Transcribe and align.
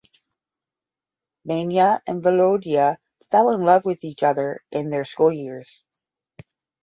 Manya 1.45 2.01
and 2.07 2.23
Volodya 2.23 2.97
fell 3.29 3.51
in 3.51 3.63
love 3.63 3.85
with 3.85 4.03
each 4.03 4.23
other 4.23 4.63
in 4.71 4.89
their 4.89 5.05
school 5.05 5.31
years. 5.31 5.83